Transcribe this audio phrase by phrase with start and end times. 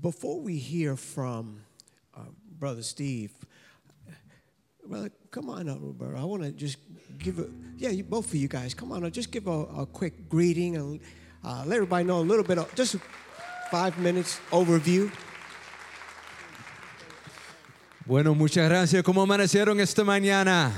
[0.00, 1.60] Before we hear from
[2.14, 2.20] uh,
[2.58, 3.32] Brother Steve,
[4.84, 6.18] brother, come on up, Roberto.
[6.18, 6.78] I want to just
[7.18, 9.86] give a, yeah, you, both of you guys, come on up, just give a, a
[9.86, 11.00] quick greeting and
[11.44, 12.96] uh, let everybody know a little bit, of, just
[13.70, 15.10] five minutes overview.
[18.06, 19.02] Bueno, muchas gracias.
[19.02, 20.72] ¿Cómo amanecieron esta mañana?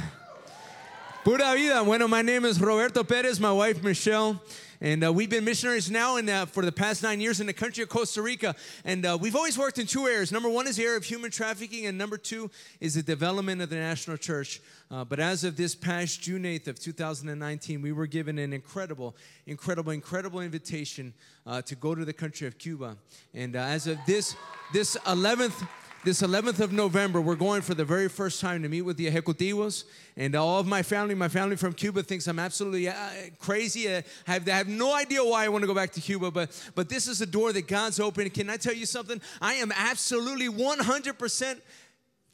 [1.25, 1.83] Pura vida.
[1.83, 4.41] Bueno, my name is Roberto Perez, my wife Michelle.
[4.81, 7.53] And uh, we've been missionaries now in, uh, for the past nine years in the
[7.53, 8.55] country of Costa Rica.
[8.85, 10.31] And uh, we've always worked in two areas.
[10.31, 12.49] Number one is the area of human trafficking, and number two
[12.81, 14.61] is the development of the national church.
[14.89, 19.17] Uh, but as of this past June 8th of 2019, we were given an incredible,
[19.47, 21.13] incredible, incredible invitation
[21.45, 22.97] uh, to go to the country of Cuba.
[23.35, 24.37] And uh, as of this,
[24.73, 25.67] this 11th,
[26.05, 29.11] this 11th of November, we're going for the very first time to meet with the
[29.11, 29.85] ejecutivos.
[30.17, 32.95] And all of my family, my family from Cuba thinks I'm absolutely uh,
[33.39, 33.93] crazy.
[33.93, 36.51] I have, I have no idea why I want to go back to Cuba, but,
[36.75, 38.33] but this is a door that God's opened.
[38.33, 39.21] Can I tell you something?
[39.41, 41.61] I am absolutely 100%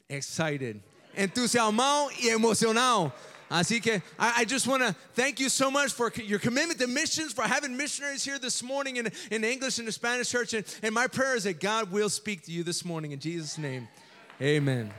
[0.09, 0.81] excited,
[1.17, 3.11] entusiasmado y emocionado
[3.55, 6.87] Así que I, I just want to thank you so much for your commitment to
[6.87, 10.53] missions, for having missionaries here this morning in, in English and the Spanish church.
[10.53, 13.57] And, and my prayer is that God will speak to you this morning in Jesus'
[13.57, 13.87] name.
[14.41, 14.91] Amen.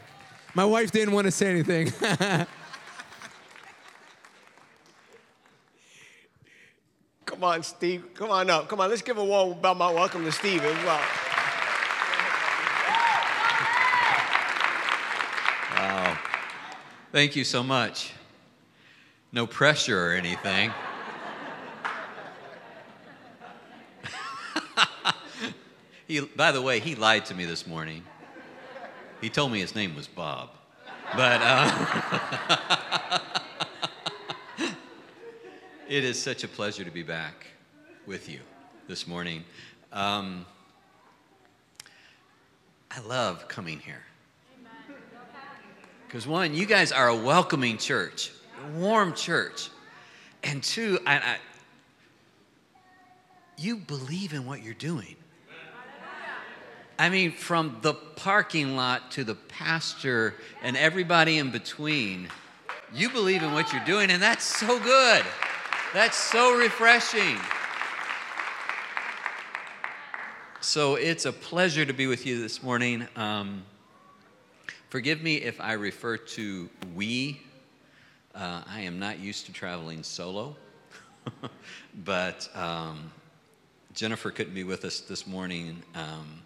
[0.55, 1.93] My wife didn't want to say anything.
[7.27, 8.15] Come on, Steve.
[8.15, 8.71] Come on up.
[8.71, 11.03] Come on, let's give a warm about my welcome to Steve as well.
[15.75, 16.19] Wow.
[17.12, 18.16] Thank you so much
[19.37, 20.73] no pressure or anything.
[26.09, 28.03] he, by the way, he lied to me this morning.
[29.20, 30.48] He told me his name was Bob.
[31.15, 33.19] But uh,
[35.87, 37.47] it is such a pleasure to be back
[38.06, 38.41] with you
[38.89, 39.45] this morning.
[39.93, 40.47] Um,
[42.91, 44.03] I love coming here.
[46.06, 48.31] Because, one, you guys are a welcoming church
[48.77, 49.71] warm church.
[50.43, 51.37] And two, I, I,
[53.56, 55.17] you believe in what you're doing.
[56.99, 62.28] I mean, from the parking lot to the pastor and everybody in between,
[62.94, 65.23] you believe in what you're doing, and that's so good.
[65.93, 67.37] That's so refreshing.
[70.61, 73.06] So it's a pleasure to be with you this morning.
[73.15, 73.65] Um,
[74.88, 77.41] forgive me if I refer to we
[78.37, 80.55] uh, I am not used to traveling solo,
[82.05, 83.11] but um,
[83.95, 85.83] Jennifer couldn't be with us this morning.
[85.95, 86.43] Um,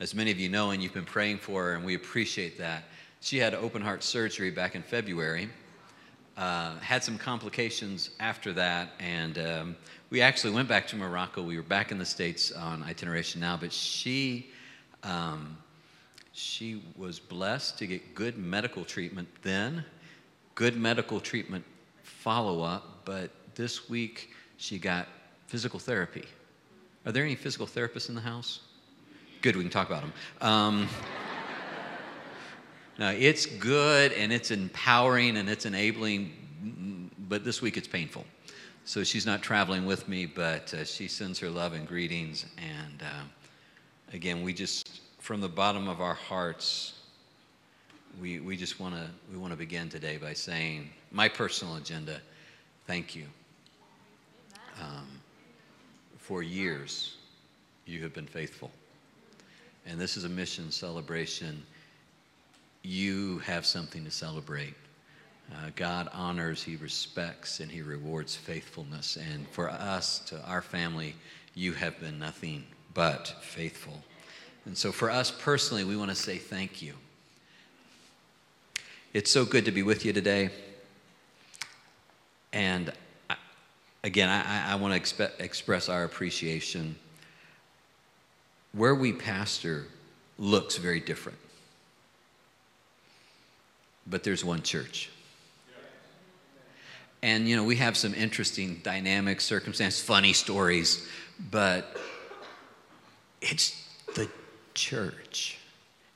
[0.00, 2.84] as many of you know, and you've been praying for her, and we appreciate that.
[3.20, 5.48] She had open heart surgery back in February.
[6.36, 9.76] Uh, had some complications after that, and um,
[10.10, 11.42] we actually went back to Morocco.
[11.42, 14.50] We were back in the States on itineration now, but she
[15.04, 15.56] um,
[16.32, 19.84] she was blessed to get good medical treatment then
[20.58, 21.64] good medical treatment
[22.02, 25.06] follow up, but this week she got
[25.46, 26.24] physical therapy.
[27.06, 28.62] Are there any physical therapists in the house?
[29.40, 30.12] Good, we can talk about them.
[30.40, 30.88] Um,
[32.98, 38.24] it's good and it's empowering and it's enabling, but this week it's painful.
[38.84, 42.46] So she's not traveling with me, but uh, she sends her love and greetings.
[42.56, 43.22] And uh,
[44.12, 46.97] again, we just, from the bottom of our hearts,
[48.20, 52.20] we, we just want to we want to begin today by saying my personal agenda
[52.86, 53.24] thank you.
[54.80, 55.06] Um,
[56.16, 57.16] for years
[57.86, 58.70] you have been faithful.
[59.86, 61.62] And this is a mission celebration.
[62.82, 64.74] You have something to celebrate.
[65.50, 69.16] Uh, god honors he respects and he rewards faithfulness.
[69.16, 71.14] And for us to our family
[71.54, 72.64] you have been nothing
[72.94, 74.02] but faithful.
[74.66, 76.94] And so for us personally we want to say thank you
[79.18, 80.48] it's so good to be with you today.
[82.52, 82.92] And
[83.28, 83.34] I,
[84.04, 86.94] again, I, I want to expe- express our appreciation.
[88.70, 89.86] Where we pastor
[90.38, 91.36] looks very different,
[94.06, 95.10] but there's one church.
[97.20, 101.08] And, you know, we have some interesting dynamics, circumstances, funny stories,
[101.50, 101.96] but
[103.40, 103.84] it's
[104.14, 104.30] the
[104.74, 105.58] church.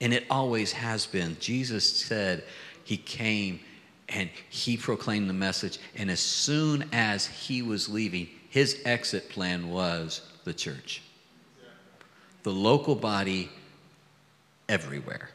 [0.01, 1.37] And it always has been.
[1.41, 2.45] Jesus said,
[2.85, 3.61] he came
[4.09, 5.79] and he proclaimed the message.
[5.97, 11.03] And as soon as he was leaving, his exit plan was the church,
[12.43, 13.49] the local body
[14.69, 15.31] everywhere.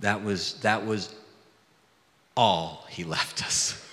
[0.00, 1.14] That was, that was
[2.36, 3.84] all he left us.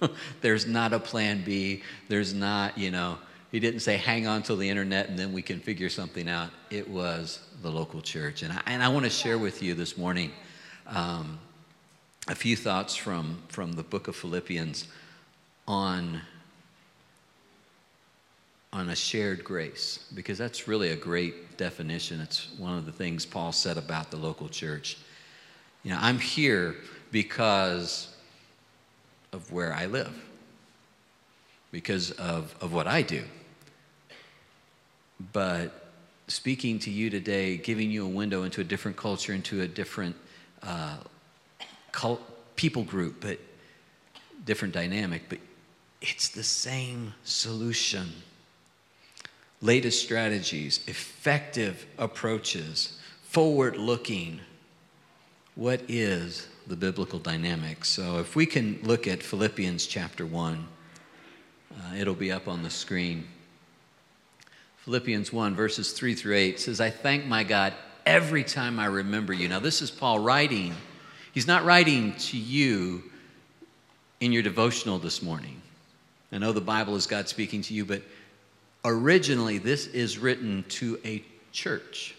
[0.40, 1.82] There's not a plan B.
[2.08, 3.18] There's not, you know,
[3.50, 6.50] He didn't say, hang on till the internet and then we can figure something out.
[6.70, 8.42] It was the local church.
[8.42, 10.32] And I, and I want to share with you this morning
[10.86, 11.38] um,
[12.28, 14.86] a few thoughts from, from the book of Philippians
[15.66, 16.20] on,
[18.72, 22.20] on a shared grace, because that's really a great definition.
[22.20, 24.98] It's one of the things Paul said about the local church.
[25.82, 26.76] You know, I'm here
[27.10, 28.14] because
[29.32, 30.14] of where I live,
[31.72, 33.22] because of, of what I do.
[35.32, 35.90] But
[36.28, 40.16] speaking to you today, giving you a window into a different culture, into a different
[40.64, 40.96] uh,
[41.92, 42.20] cult,
[42.56, 43.38] people group, but
[44.44, 45.38] different dynamic, but
[46.00, 48.12] it's the same solution.
[49.60, 54.40] Latest strategies, effective approaches, forward looking.
[55.54, 57.84] What is the biblical dynamic?
[57.84, 60.66] So, if we can look at Philippians chapter 1,
[61.72, 63.26] uh, it'll be up on the screen.
[64.78, 67.72] Philippians 1, verses 3 through 8 says, I thank my God
[68.06, 69.48] every time I remember you.
[69.48, 70.74] Now, this is Paul writing.
[71.32, 73.02] He's not writing to you
[74.20, 75.60] in your devotional this morning.
[76.32, 78.02] I know the Bible is God speaking to you, but
[78.84, 81.22] originally this is written to a
[81.52, 82.14] church,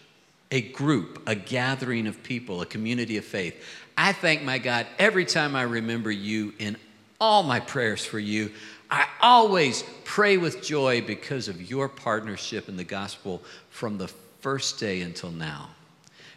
[0.50, 3.62] a group, a gathering of people, a community of faith.
[3.96, 6.76] I thank my God every time I remember you in
[7.20, 8.52] all my prayers for you.
[8.90, 14.08] I always pray with joy because of your partnership in the gospel from the
[14.40, 15.70] first day until now.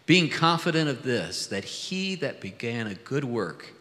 [0.09, 3.71] Being confident of this, that he that began a good work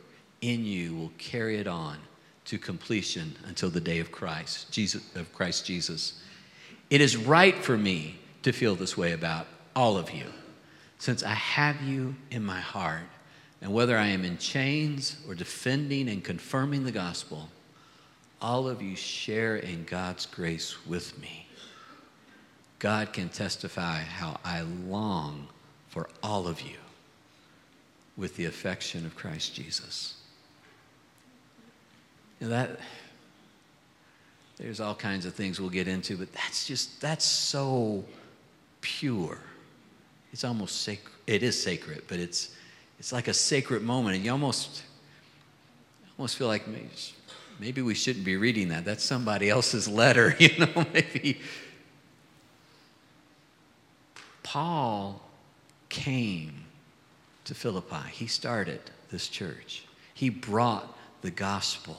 [0.42, 1.96] in you will carry it on
[2.44, 6.22] to completion until the day of Christ, Jesus, of Christ Jesus.
[6.90, 10.26] It is right for me to feel this way about all of you,
[10.98, 13.08] since I have you in my heart.
[13.62, 17.48] And whether I am in chains or defending and confirming the gospel,
[18.42, 21.48] all of you share in God's grace with me.
[22.80, 25.48] God can testify how I long
[25.98, 26.76] for all of you
[28.16, 30.14] with the affection of Christ Jesus.
[32.40, 32.78] Know, that
[34.58, 38.04] there's all kinds of things we'll get into, but that's just that's so
[38.80, 39.38] pure.
[40.32, 41.14] It's almost sacred.
[41.26, 42.54] It is sacred, but it's
[43.00, 44.84] it's like a sacred moment, and you almost
[46.16, 46.90] almost feel like maybe,
[47.58, 48.84] maybe we shouldn't be reading that.
[48.84, 50.86] That's somebody else's letter, you know.
[50.92, 51.40] Maybe
[54.44, 55.27] Paul
[55.88, 56.64] came
[57.44, 58.08] to Philippi.
[58.12, 58.80] He started
[59.10, 59.84] this church.
[60.14, 61.96] He brought the gospel.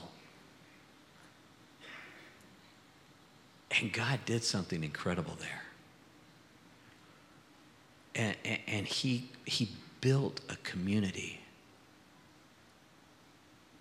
[3.79, 5.63] And God did something incredible there.
[8.15, 9.69] And, and, and he, he
[10.01, 11.39] built a community.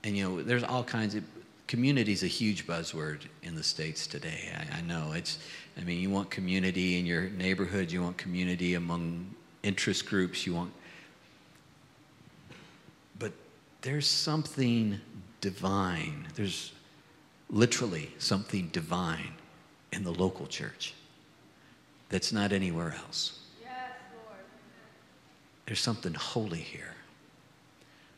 [0.05, 1.25] And you know, there's all kinds of
[1.67, 4.51] community is a huge buzzword in the states today.
[4.55, 5.39] I, I, know it's.
[5.77, 7.93] I mean, you want community in your neighborhood.
[7.93, 10.47] You want community among interest groups.
[10.47, 10.73] You want.
[13.19, 13.33] But
[13.83, 15.01] there's something
[15.41, 16.29] divine.
[16.35, 16.73] There's
[17.51, 19.33] literally something divine
[19.93, 20.95] in the local church
[22.09, 23.41] that's not anywhere else.
[23.63, 23.73] Yes,
[24.25, 24.39] Lord.
[25.67, 26.95] There's something holy here.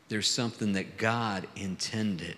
[0.09, 2.37] There's something that God intended.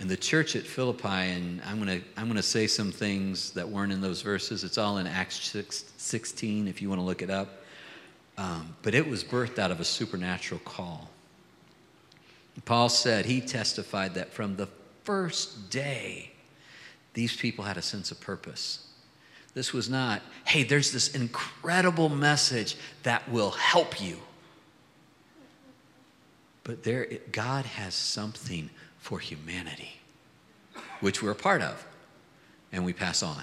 [0.00, 3.68] And the church at Philippi, and I'm going to I'm to say some things that
[3.68, 4.64] weren't in those verses.
[4.64, 7.59] It's all in Acts 6, 16 if you want to look it up.
[8.40, 11.10] Um, but it was birthed out of a supernatural call.
[12.64, 14.68] Paul said he testified that from the
[15.04, 16.30] first day
[17.12, 18.86] these people had a sense of purpose.
[19.52, 24.16] This was not, hey, there's this incredible message that will help you.
[26.64, 28.70] But there, God has something
[29.00, 30.00] for humanity,
[31.00, 31.86] which we're a part of,
[32.72, 33.42] and we pass on.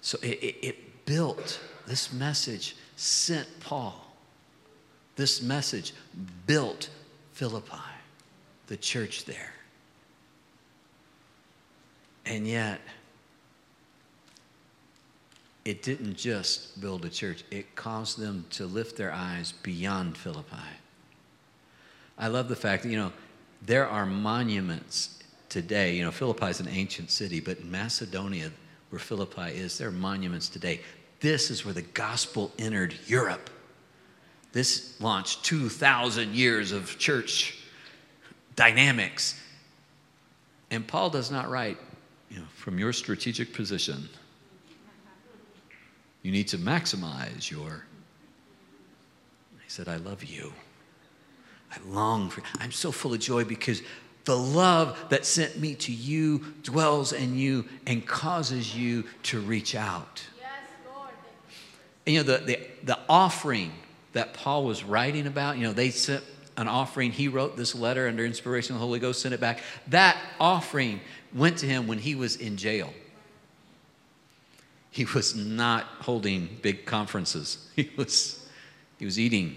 [0.00, 4.06] So it, it, it built, this message sent Paul.
[5.16, 5.92] This message
[6.46, 6.88] built
[7.32, 7.76] Philippi,
[8.68, 9.52] the church there.
[12.24, 12.80] And yet,
[15.64, 20.56] it didn't just build a church, it caused them to lift their eyes beyond Philippi.
[22.16, 23.12] I love the fact that, you know,
[23.64, 25.18] there are monuments
[25.48, 25.96] today.
[25.96, 28.50] You know, Philippi is an ancient city, but in Macedonia,
[28.90, 30.80] where Philippi is, there are monuments today.
[31.22, 33.48] This is where the gospel entered Europe.
[34.52, 37.58] This launched 2,000 years of church
[38.56, 39.40] dynamics.
[40.70, 41.78] And Paul does not write,
[42.28, 44.08] you know, from your strategic position,
[46.22, 47.86] you need to maximize your.
[49.62, 50.52] He said, I love you.
[51.70, 53.80] I long for I'm so full of joy because
[54.24, 59.74] The love that sent me to you dwells in you and causes you to reach
[59.74, 60.22] out.
[62.06, 63.72] You know, the, the, the offering
[64.12, 66.24] that Paul was writing about, you know, they sent
[66.56, 67.12] an offering.
[67.12, 69.60] He wrote this letter under inspiration of the Holy Ghost, sent it back.
[69.88, 71.00] That offering
[71.34, 72.92] went to him when he was in jail.
[74.90, 77.68] He was not holding big conferences.
[77.76, 78.46] He was,
[78.98, 79.56] he was eating.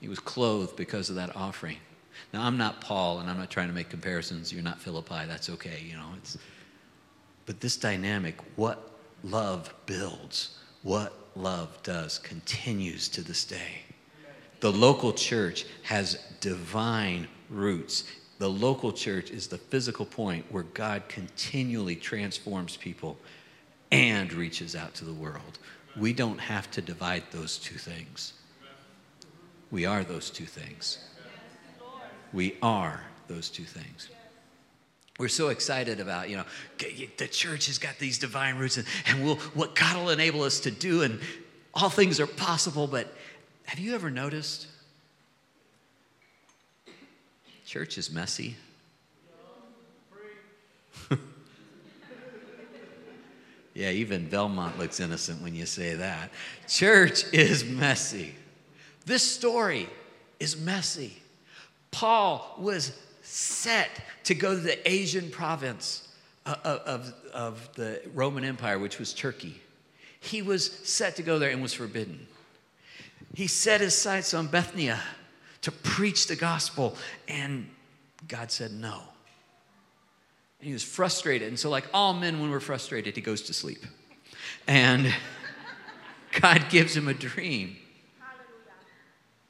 [0.00, 1.76] He was clothed because of that offering.
[2.32, 4.52] Now, I'm not Paul, and I'm not trying to make comparisons.
[4.52, 5.26] You're not Philippi.
[5.26, 6.08] That's okay, you know.
[6.16, 6.38] It's,
[7.46, 8.90] but this dynamic, what
[9.22, 13.82] love builds, what love does, continues to this day.
[14.60, 18.04] The local church has divine roots.
[18.38, 23.16] The local church is the physical point where God continually transforms people
[23.92, 25.58] and reaches out to the world.
[25.96, 28.32] We don't have to divide those two things.
[29.70, 30.98] We are those two things.
[32.32, 34.08] We are those two things.
[35.18, 36.44] We're so excited about, you know,
[37.18, 40.58] the church has got these divine roots and, and we'll, what God will enable us
[40.60, 41.20] to do, and
[41.72, 42.88] all things are possible.
[42.88, 43.14] But
[43.66, 44.66] have you ever noticed?
[47.64, 48.56] Church is messy.
[53.74, 56.30] yeah, even Belmont looks innocent when you say that.
[56.66, 58.34] Church is messy.
[59.06, 59.88] This story
[60.40, 61.22] is messy.
[61.92, 63.90] Paul was set
[64.24, 66.08] to go to the Asian province
[66.46, 69.60] of, of, of the Roman Empire, which was Turkey.
[70.20, 72.26] He was set to go there and was forbidden.
[73.34, 75.00] He set his sights on Bithynia
[75.62, 77.68] to preach the gospel, and
[78.28, 79.00] God said no.
[80.60, 81.48] And he was frustrated.
[81.48, 83.84] And so, like all men, when we're frustrated, he goes to sleep.
[84.66, 85.12] And
[86.40, 87.76] God gives him a dream.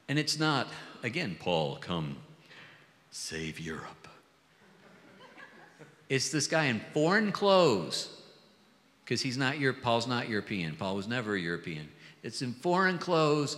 [0.09, 0.69] And it's not,
[1.03, 2.17] again, Paul, come
[3.15, 4.09] save Europe.
[6.09, 8.09] It's this guy in foreign clothes,
[9.05, 10.75] because he's not your Paul's not European.
[10.75, 11.89] Paul was never a European.
[12.25, 13.57] It's in foreign clothes,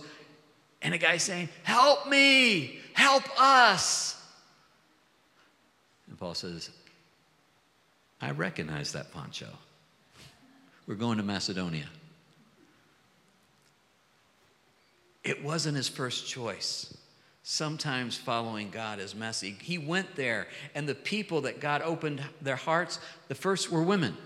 [0.83, 4.21] and a guy saying, Help me, help us.
[6.07, 6.69] And Paul says,
[8.21, 9.49] I recognize that poncho.
[10.85, 11.89] We're going to Macedonia.
[15.23, 16.95] It wasn't his first choice.
[17.49, 19.55] Sometimes following God is messy.
[19.61, 22.99] He went there, and the people that God opened their hearts,
[23.29, 24.17] the first were women.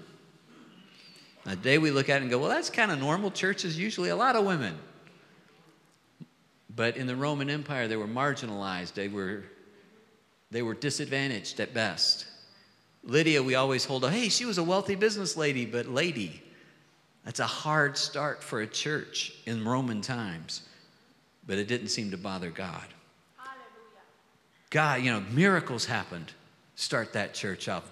[1.45, 3.29] Now, today we look at it and go, well, that's kind of normal.
[3.29, 4.75] Church is usually a lot of women.
[6.75, 9.43] But in the Roman Empire, they were marginalized, they were,
[10.49, 12.25] they were disadvantaged at best.
[13.03, 16.41] Lydia, we always hold up, hey, she was a wealthy business lady, but lady,
[17.23, 20.63] that's a hard start for a church in Roman times.
[21.45, 22.87] But it didn't seem to bother God.
[24.71, 26.31] God, you know, miracles happened.
[26.75, 27.85] Start that church up.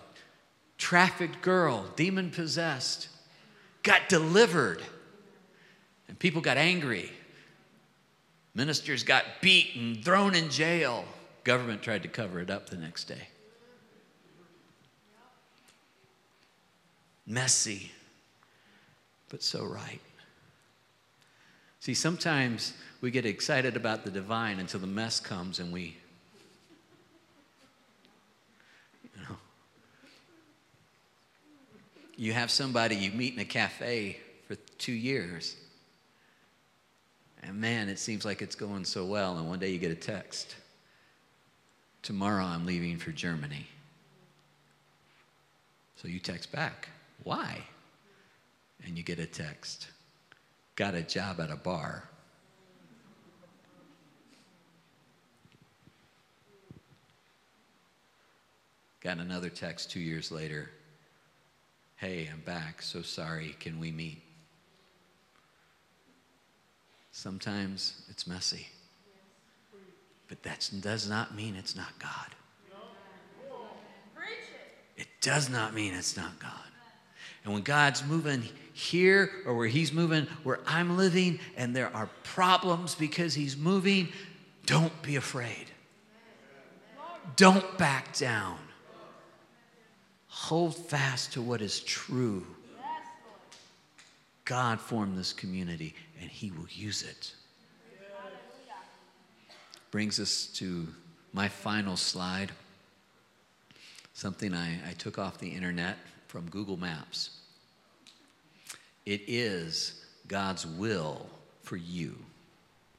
[0.77, 3.09] Trafficked girl, demon possessed,
[3.83, 4.81] got delivered.
[6.07, 7.11] And people got angry.
[8.55, 11.05] Ministers got beaten, thrown in jail.
[11.43, 13.27] Government tried to cover it up the next day.
[17.27, 17.91] Messy,
[19.27, 20.01] but so right.
[21.79, 25.97] See, sometimes we get excited about the divine until the mess comes and we
[32.19, 35.55] you have somebody you meet in a cafe for two years.
[37.41, 39.37] And man, it seems like it's going so well.
[39.37, 40.55] And one day you get a text
[42.01, 43.67] Tomorrow I'm leaving for Germany.
[45.97, 46.87] So you text back,
[47.23, 47.61] Why?
[48.85, 49.87] And you get a text
[50.75, 52.03] Got a job at a bar.
[59.01, 60.69] Got another text two years later
[61.99, 62.81] Hey, I'm back.
[62.81, 63.57] So sorry.
[63.59, 64.21] Can we meet?
[67.11, 68.67] Sometimes it's messy.
[70.29, 72.35] But that does not mean it's not God.
[74.95, 76.51] It does not mean it's not God.
[77.43, 82.09] And when God's moving here or where He's moving where I'm living and there are
[82.23, 84.07] problems because He's moving,
[84.65, 85.65] don't be afraid.
[87.35, 88.57] Don't back down.
[90.29, 92.45] Hold fast to what is true.
[94.45, 97.33] God formed this community and He will use it.
[99.91, 100.87] Brings us to
[101.33, 102.51] my final slide.
[104.13, 107.31] Something I, I took off the internet from Google Maps.
[109.05, 111.27] It is God's will
[111.63, 112.15] for you.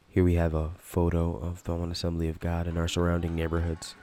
[0.09, 3.95] Here we have a photo of Belmont Assembly of God in our surrounding neighborhoods.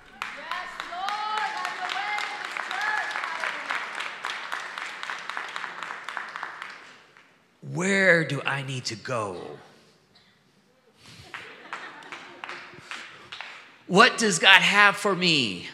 [7.78, 9.40] Where do I need to go?
[13.86, 15.68] What does God have for me?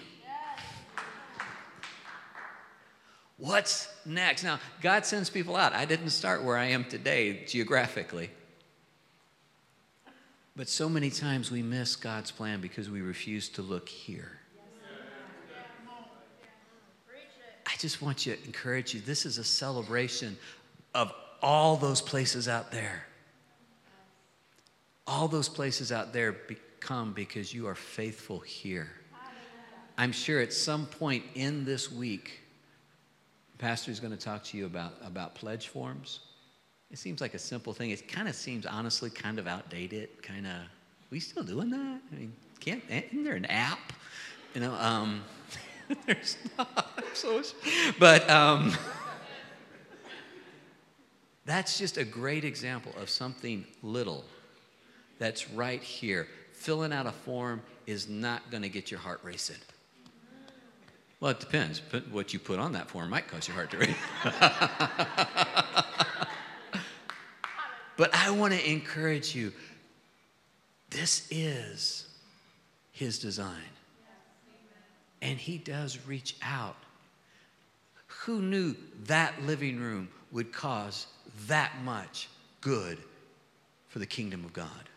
[3.37, 4.43] What's next?
[4.43, 5.71] Now, God sends people out.
[5.71, 8.29] I didn't start where I am today geographically.
[10.57, 14.39] But so many times we miss God's plan because we refuse to look here.
[17.65, 18.99] I just want to encourage you.
[18.99, 20.37] This is a celebration
[20.93, 23.05] of all those places out there.
[25.05, 28.89] All those places out there become because you are faithful here.
[29.97, 32.39] I'm sure at some point in this week,
[33.59, 36.21] Pastor is going to talk to you about, about pledge forms.
[36.89, 37.91] It seems like a simple thing.
[37.91, 40.23] It kind of seems, honestly, kind of outdated.
[40.23, 40.53] Kind of,
[41.11, 42.01] we still doing that?
[42.11, 43.93] I mean, can't, isn't there an app?
[44.55, 45.23] You know, um,
[46.07, 47.03] there's not.
[47.13, 47.43] So,
[47.99, 48.73] but um,
[51.45, 54.23] that's just a great example of something little
[55.19, 56.27] that's right here.
[56.53, 59.57] Filling out a form is not going to get your heart racing.
[61.19, 61.79] Well, it depends.
[61.79, 63.95] But what you put on that form might cause your heart to race.
[67.97, 69.53] but I want to encourage you
[70.89, 72.07] this is
[72.91, 73.63] his design.
[75.21, 76.75] And he does reach out.
[78.25, 78.75] Who knew
[79.07, 81.07] that living room would cause
[81.47, 82.29] that much
[82.61, 82.97] good
[83.89, 84.89] for the kingdom of God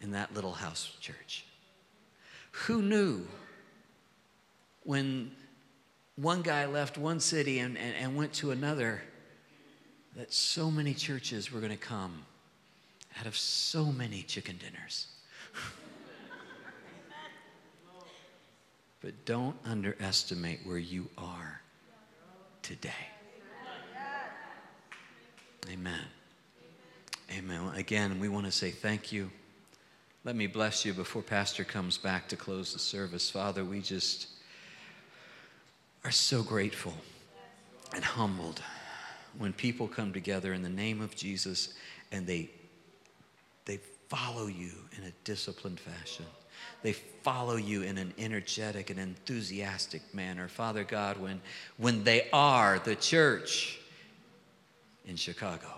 [0.00, 1.44] in that little house church?
[2.52, 3.26] Who knew
[4.84, 5.32] when
[6.14, 9.02] one guy left one city and, and, and went to another
[10.14, 12.22] that so many churches were going to come
[13.18, 15.08] out of so many chicken dinners?
[19.00, 21.61] but don't underestimate where you are
[22.72, 22.90] today.
[25.70, 26.00] Amen.
[27.30, 27.70] Amen.
[27.76, 29.30] Again, we want to say thank you.
[30.24, 33.28] Let me bless you before Pastor comes back to close the service.
[33.28, 34.28] Father, we just
[36.02, 36.94] are so grateful
[37.94, 38.62] and humbled
[39.36, 41.74] when people come together in the name of Jesus
[42.10, 42.48] and they,
[43.66, 46.24] they follow you in a disciplined fashion.
[46.82, 50.48] They follow you in an energetic and enthusiastic manner.
[50.48, 51.40] Father God, when,
[51.76, 53.78] when they are the church
[55.06, 55.68] in Chicago.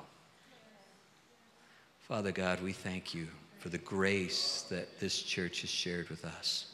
[2.00, 6.66] Father God, we thank you for the grace that this church has shared with us.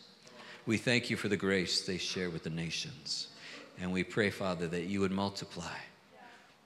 [0.66, 3.28] We thank you for the grace they share with the nations.
[3.80, 5.78] And we pray, Father, that you would multiply,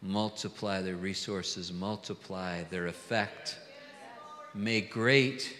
[0.02, 3.59] multiply their resources, multiply their effect.
[4.54, 5.57] May great,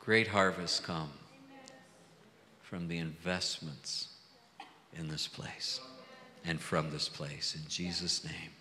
[0.00, 1.10] great harvest come
[2.70, 4.10] from the investments
[4.96, 5.80] in this place
[6.44, 7.56] and from this place.
[7.56, 8.52] In Jesus' name,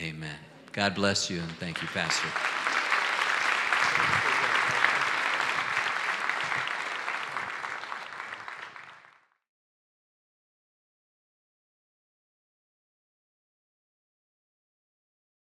[0.00, 0.34] amen.
[0.72, 2.26] God bless you and thank you, Pastor.